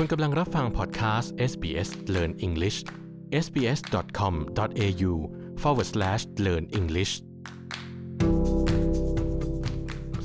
[0.00, 2.78] คุณกำลังรับฟังพอดแคสต์ SBS Learn English
[3.44, 5.12] sbs.com.au
[5.62, 7.12] forward slash learn english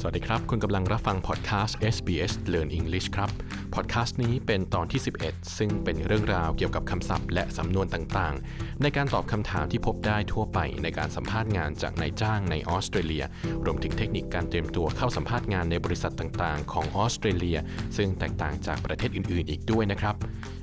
[0.06, 3.30] สวัสดีครับ คุณกำลังรับฟังพอดแคสต์ SBS Learn English ครับ
[3.76, 13.24] พอดแคสต์นี้เป็นตอนที่ 11 ซึ่งเป็นเรื่องราวเกี่ยวกับคำศัพท์ และสำนวนต่างๆ ในการตอบคำถามที่พบได้ทั่วไปในการสัมภาษณ์งานจากนายจ้างในออสเตรเลีย
[13.66, 17.58] รวมถึงเทคนิคการเตรียมตัวเข้าสัมภาษณ์งานในบริษัทต่างๆ ของออสเตรเลีย
[17.98, 20.16] ซึ่งแตกต่างจากประเทศอื่นๆ อีกด้วยนะครับ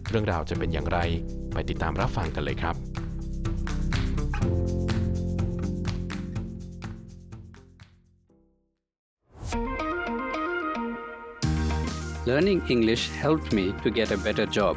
[0.09, 0.99] เรื่องราวจะเป็นอย่างไร
[1.53, 2.77] ไปติดตามรับฟังกันเลยครับ
[12.31, 14.77] Learning English helped me to get a better job.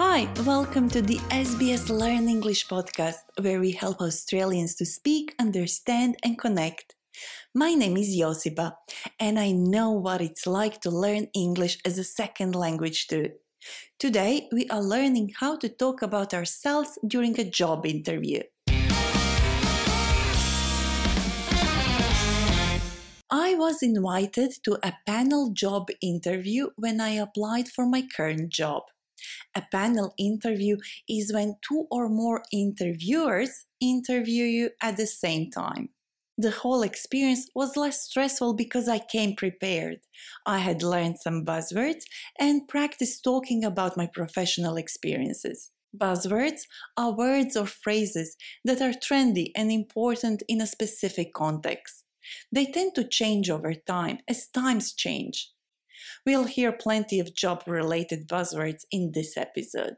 [0.00, 6.16] Hi, welcome to the SBS Learn English podcast, where we help Australians to speak, understand,
[6.24, 6.94] and connect.
[7.54, 8.76] My name is Josipa,
[9.20, 13.28] and I know what it's like to learn English as a second language too.
[13.98, 18.40] Today, we are learning how to talk about ourselves during a job interview.
[23.36, 28.84] I was invited to a panel job interview when I applied for my current job.
[29.56, 30.76] A panel interview
[31.08, 35.88] is when two or more interviewers interview you at the same time.
[36.38, 39.98] The whole experience was less stressful because I came prepared.
[40.46, 42.04] I had learned some buzzwords
[42.38, 45.72] and practiced talking about my professional experiences.
[45.92, 46.60] Buzzwords
[46.96, 52.03] are words or phrases that are trendy and important in a specific context.
[52.52, 55.50] They tend to change over time as times change.
[56.26, 59.96] We'll hear plenty of job related buzzwords in this episode.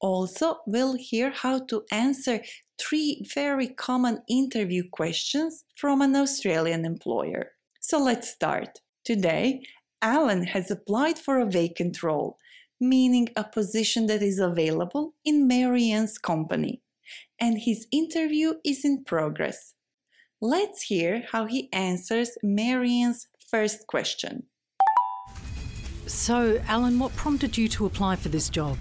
[0.00, 2.40] Also, we'll hear how to answer
[2.78, 7.52] three very common interview questions from an Australian employer.
[7.80, 8.80] So let's start.
[9.04, 9.62] Today,
[10.02, 12.38] Alan has applied for a vacant role,
[12.80, 16.82] meaning a position that is available in Marianne's company,
[17.40, 19.74] and his interview is in progress.
[20.46, 24.42] Let's hear how he answers Marianne's first question.
[26.06, 28.76] So, Alan, what prompted you to apply for this job?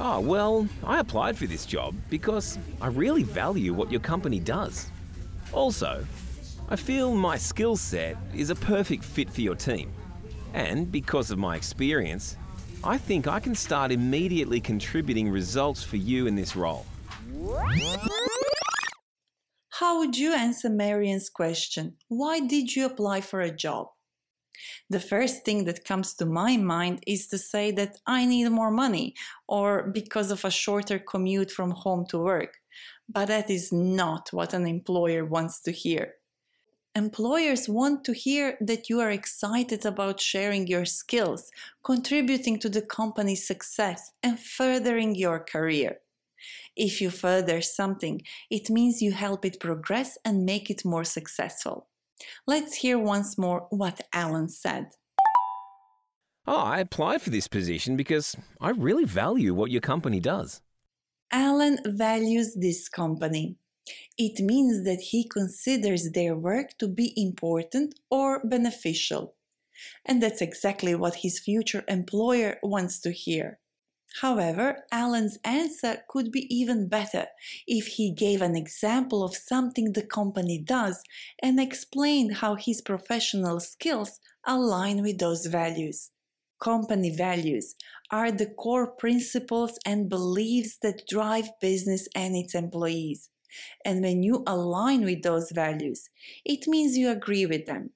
[0.00, 4.90] Oh, well, I applied for this job because I really value what your company does.
[5.52, 6.04] Also,
[6.68, 9.92] I feel my skill set is a perfect fit for your team.
[10.54, 12.36] And because of my experience,
[12.82, 16.84] I think I can start immediately contributing results for you in this role.
[19.80, 21.96] How would you answer Marianne's question?
[22.06, 23.88] Why did you apply for a job?
[24.88, 28.70] The first thing that comes to my mind is to say that I need more
[28.70, 29.16] money
[29.48, 32.58] or because of a shorter commute from home to work.
[33.08, 36.14] But that is not what an employer wants to hear.
[36.94, 41.50] Employers want to hear that you are excited about sharing your skills,
[41.82, 45.98] contributing to the company's success, and furthering your career.
[46.76, 51.88] If you further something, it means you help it progress and make it more successful.
[52.46, 54.88] Let's hear once more what Alan said.
[56.46, 60.60] Oh, I applied for this position because I really value what your company does.
[61.32, 63.56] Alan values this company.
[64.18, 69.34] It means that he considers their work to be important or beneficial.
[70.04, 73.58] And that's exactly what his future employer wants to hear.
[74.20, 77.26] However, Alan's answer could be even better
[77.66, 81.02] if he gave an example of something the company does
[81.42, 86.10] and explained how his professional skills align with those values.
[86.60, 87.74] Company values
[88.10, 93.30] are the core principles and beliefs that drive business and its employees.
[93.84, 96.08] And when you align with those values,
[96.44, 97.90] it means you agree with them.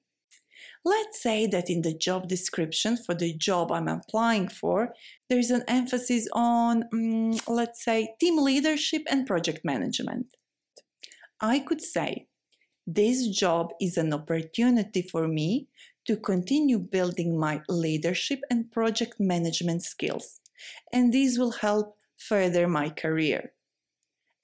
[0.85, 4.93] Let's say that in the job description for the job I'm applying for,
[5.29, 10.27] there's an emphasis on, mm, let's say, team leadership and project management.
[11.41, 12.27] I could say,
[12.87, 15.67] this job is an opportunity for me
[16.05, 20.39] to continue building my leadership and project management skills,
[20.91, 23.53] and these will help further my career.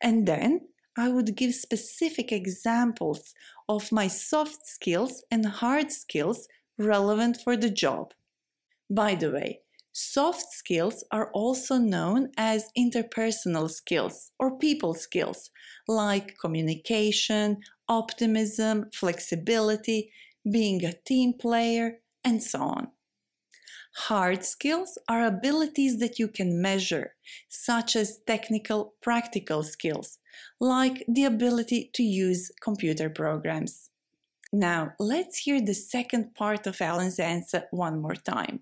[0.01, 0.67] And then
[0.97, 3.33] I would give specific examples
[3.67, 6.47] of my soft skills and hard skills
[6.77, 8.13] relevant for the job.
[8.89, 9.61] By the way,
[9.91, 15.49] soft skills are also known as interpersonal skills or people skills,
[15.87, 17.57] like communication,
[17.89, 20.11] optimism, flexibility,
[20.49, 22.87] being a team player, and so on.
[23.95, 27.15] Hard skills are abilities that you can measure,
[27.49, 30.19] such as technical, practical skills,
[30.59, 33.89] like the ability to use computer programs.
[34.53, 38.61] Now, let's hear the second part of Alan's answer one more time.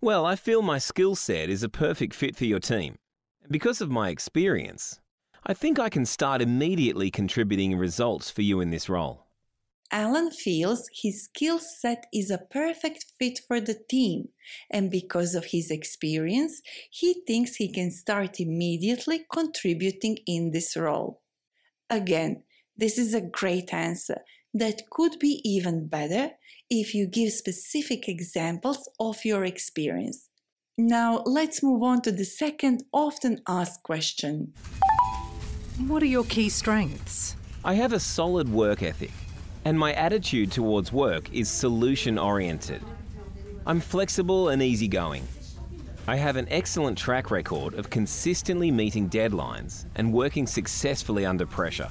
[0.00, 2.96] Well, I feel my skill set is a perfect fit for your team.
[3.50, 5.00] Because of my experience,
[5.44, 9.25] I think I can start immediately contributing results for you in this role.
[9.92, 14.28] Alan feels his skill set is a perfect fit for the team,
[14.70, 16.60] and because of his experience,
[16.90, 21.22] he thinks he can start immediately contributing in this role.
[21.88, 22.42] Again,
[22.76, 24.22] this is a great answer
[24.52, 26.30] that could be even better
[26.68, 30.30] if you give specific examples of your experience.
[30.78, 34.52] Now, let's move on to the second often asked question.
[35.86, 37.36] What are your key strengths?
[37.64, 39.12] I have a solid work ethic,
[39.66, 42.80] and my attitude towards work is solution oriented.
[43.66, 45.26] I'm flexible and easygoing.
[46.06, 51.88] I have an excellent track record of consistently meeting deadlines and working successfully under pressure.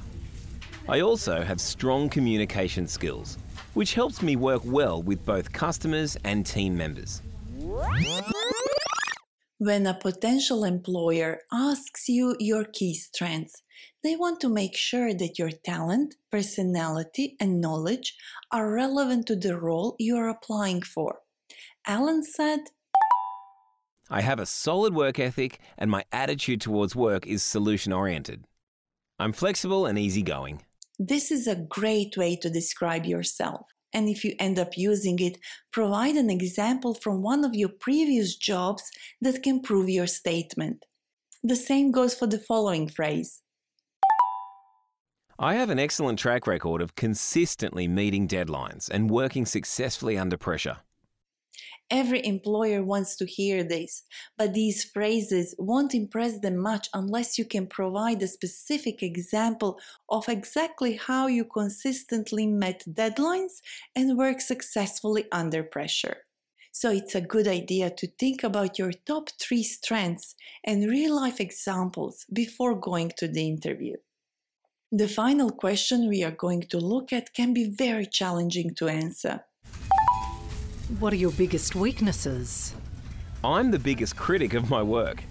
[0.87, 3.37] I also have strong communication skills,
[3.73, 7.21] which helps me work well with both customers and team members.
[9.57, 13.61] When a potential employer asks you your key strengths,
[14.05, 18.15] they want to make sure that your talent, personality, and knowledge
[18.51, 21.21] are relevant to the role you are applying for.
[21.87, 22.59] Alan said,
[24.07, 28.45] I have a solid work ethic, and my attitude towards work is solution oriented.
[29.17, 30.61] I'm flexible and easygoing.
[30.99, 33.65] This is a great way to describe yourself.
[33.91, 35.39] And if you end up using it,
[35.71, 38.83] provide an example from one of your previous jobs
[39.19, 40.85] that can prove your statement.
[41.43, 43.41] The same goes for the following phrase
[45.37, 50.77] I have an excellent track record of consistently meeting deadlines and working successfully under pressure.
[51.91, 54.03] Every employer wants to hear this,
[54.37, 59.77] but these phrases won't impress them much unless you can provide a specific example
[60.07, 63.59] of exactly how you consistently met deadlines
[63.93, 66.15] and worked successfully under pressure.
[66.71, 70.33] So it's a good idea to think about your top three strengths
[70.63, 73.97] and real life examples before going to the interview.
[74.91, 79.43] The final question we are going to look at can be very challenging to answer.
[80.99, 82.75] What are your biggest weaknesses?
[83.43, 85.23] I'm the biggest critic of my work,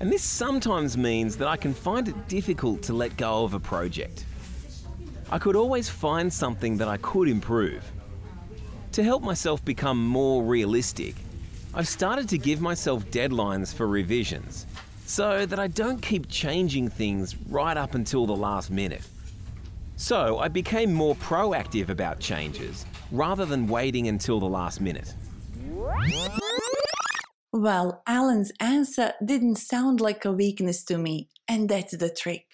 [0.00, 3.60] and this sometimes means that I can find it difficult to let go of a
[3.60, 4.24] project.
[5.30, 7.84] I could always find something that I could improve.
[8.92, 11.14] To help myself become more realistic,
[11.74, 14.66] I've started to give myself deadlines for revisions
[15.06, 19.06] so that I don't keep changing things right up until the last minute.
[19.96, 25.14] So I became more proactive about changes rather than waiting until the last minute.
[27.52, 32.46] Well, Alan's answer didn't sound like a weakness to me, and that's the trick.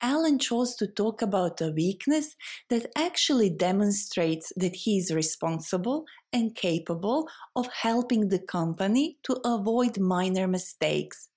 [0.00, 2.34] Alan chose to talk about a weakness
[2.70, 9.98] that actually demonstrates that he is responsible and capable of helping the company to avoid
[9.98, 11.28] minor mistakes.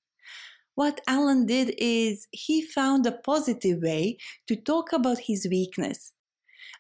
[0.76, 4.18] What Alan did is he found a positive way
[4.48, 6.14] to talk about his weakness.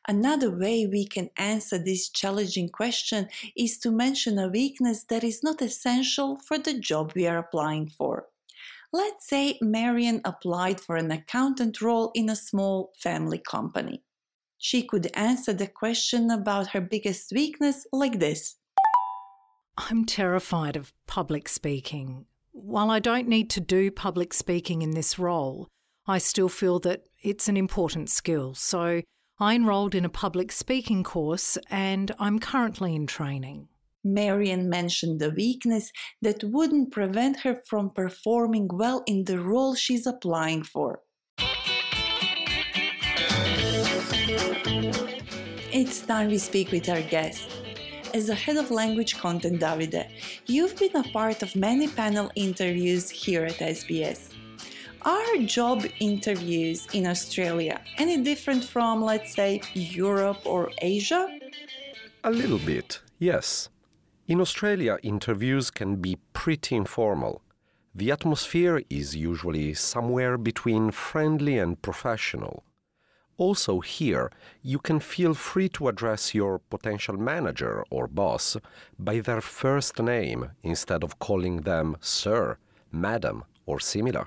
[0.07, 5.43] Another way we can answer this challenging question is to mention a weakness that is
[5.43, 8.25] not essential for the job we are applying for.
[8.91, 14.03] Let's say Marian applied for an accountant role in a small family company.
[14.57, 18.55] She could answer the question about her biggest weakness like this
[19.77, 22.25] I'm terrified of public speaking.
[22.55, 25.67] While I don't need to do public speaking in this role,
[26.05, 28.53] I still feel that it's an important skill.
[28.53, 29.01] So
[29.39, 33.69] I enrolled in a public speaking course and I'm currently in training.
[34.03, 35.91] Marian mentioned the weakness
[36.21, 41.01] that wouldn't prevent her from performing well in the role she's applying for.
[45.75, 47.62] It's time we speak with our guest.
[48.13, 50.07] As a head of language content, Davide,
[50.45, 54.29] you've been a part of many panel interviews here at SBS.
[55.01, 61.27] Are job interviews in Australia any different from, let's say, Europe or Asia?
[62.23, 63.69] A little bit, yes.
[64.27, 67.41] In Australia, interviews can be pretty informal.
[67.95, 72.63] The atmosphere is usually somewhere between friendly and professional.
[73.47, 74.31] Also, here,
[74.61, 78.55] you can feel free to address your potential manager or boss
[78.97, 82.57] by their first name instead of calling them sir,
[82.89, 84.25] madam, or similar.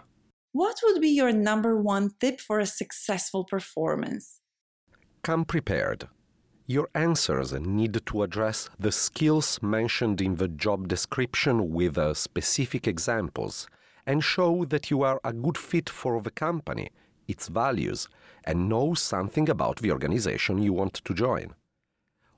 [0.53, 4.43] What would be your number one tip for a successful performance?
[5.23, 6.09] Come prepared.
[6.67, 12.87] Your answers need to address the skills mentioned in the job description with uh, specific
[12.87, 13.67] examples
[14.05, 16.91] and show that you are a good fit for the company,
[17.29, 18.09] its values,
[18.45, 21.55] and know something about the organization you want to join.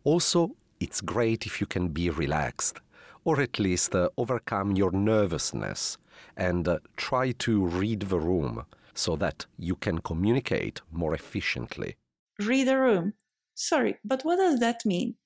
[0.04, 2.80] Also, it's great if you can be relaxed,
[3.25, 5.99] or at least uh, overcome your nervousness
[6.37, 8.64] and uh, try to read the room
[8.95, 11.97] so that you can communicate more efficiently.
[12.38, 13.14] Read a room.
[13.54, 15.16] Sorry, but what does that mean?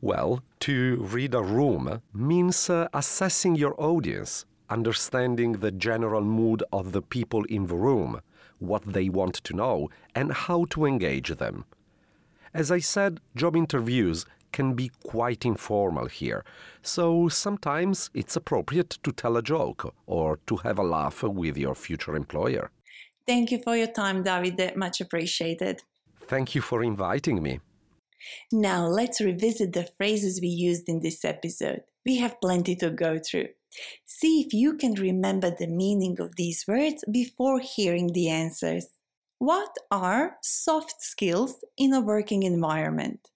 [0.00, 6.92] Well, to read a room means uh, assessing your audience, understanding the general mood of
[6.92, 8.20] the people in the room,
[8.58, 11.64] what they want to know, and how to engage them.
[12.52, 16.44] As I said, job interviews can be quite informal here,
[16.82, 21.74] so sometimes it's appropriate to tell a joke or to have a laugh with your
[21.74, 22.70] future employer.
[23.26, 24.76] Thank you for your time, Davide.
[24.76, 25.80] Much appreciated.
[26.28, 27.60] Thank you for inviting me.
[28.52, 31.82] Now let's revisit the phrases we used in this episode.
[32.06, 33.48] We have plenty to go through.
[34.04, 38.86] See if you can remember the meaning of these words before hearing the answers.
[39.38, 43.30] What are soft skills in a working environment?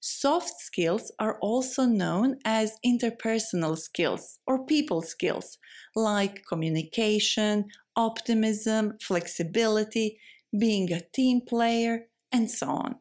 [0.00, 5.58] Soft skills are also known as interpersonal skills or people skills,
[5.94, 10.18] like communication, optimism, flexibility,
[10.58, 12.96] being a team player, and so on.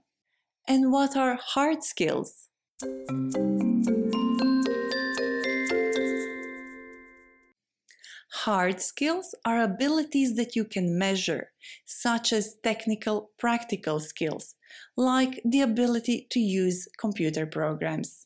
[0.67, 2.49] And what are hard skills?
[8.31, 11.51] Hard skills are abilities that you can measure,
[11.85, 14.55] such as technical, practical skills,
[14.97, 18.25] like the ability to use computer programs.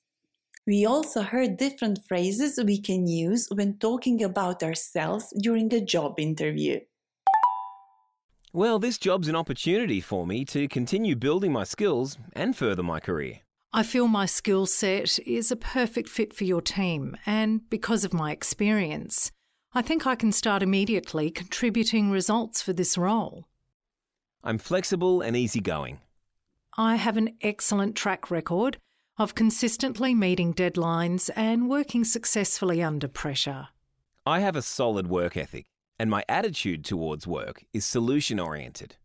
[0.66, 6.20] We also heard different phrases we can use when talking about ourselves during a job
[6.20, 6.80] interview.
[8.52, 13.00] Well, this job's an opportunity for me to continue building my skills and further my
[13.00, 13.42] career.
[13.72, 18.12] I feel my skill set is a perfect fit for your team, and because of
[18.12, 19.32] my experience,
[19.74, 23.46] I think I can start immediately contributing results for this role.
[24.44, 26.00] I'm flexible and easygoing.
[26.76, 28.80] I have an excellent track record
[29.20, 33.68] of consistently meeting deadlines and working successfully under pressure.
[34.26, 35.66] I have a solid work ethic,
[36.00, 38.96] and my attitude towards work is solution oriented.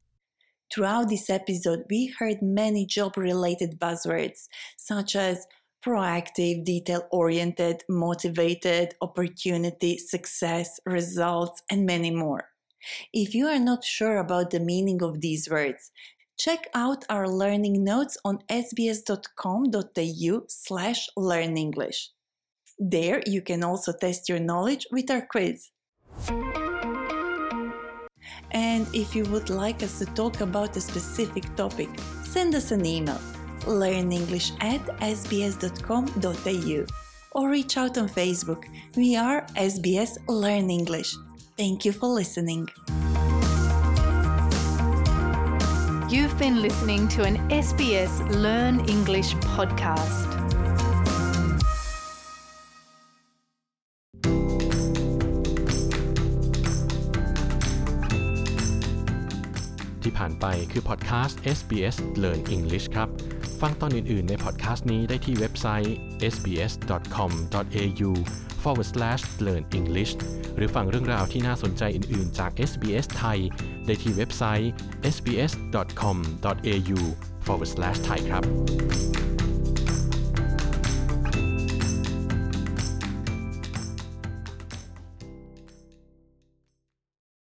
[0.73, 5.47] Throughout this episode, we heard many job related buzzwords such as
[5.85, 12.49] proactive, detail oriented, motivated, opportunity, success, results, and many more.
[13.13, 15.91] If you are not sure about the meaning of these words,
[16.39, 22.09] check out our learning notes on sbs.com.au slash learnenglish.
[22.79, 25.71] There you can also test your knowledge with our quiz.
[28.55, 31.89] And if you would like us to talk about a specific topic,
[32.23, 33.21] send us an email
[33.67, 36.87] learnenglish at sbs.com.au
[37.33, 38.65] or reach out on Facebook.
[38.97, 41.17] We are SBS Learn English.
[41.57, 42.69] Thank you for listening.
[46.09, 50.34] You've been listening to an SBS Learn English podcast..
[60.17, 63.09] ผ่านไปคือพอดแคสต์ SBS Learn English ครับ
[63.61, 65.95] ฟังตอนอื่น ๆ ในพอดแคสต์นี้ได้ที่เว็บไซต์
[66.35, 68.11] sbs.com.au
[68.63, 70.13] forward slash learn english
[70.57, 73.39] หรือฟังเรื่องราวที่น่าสนใจอื่น ๆ จาก SBS ไทย
[73.87, 74.71] ได้ที่เว็บไซต์
[75.15, 77.01] sbs.com.au
[77.47, 79.24] forward slash thai ครับ